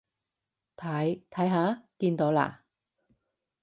[0.77, 2.63] 睇，睇下，見到啦？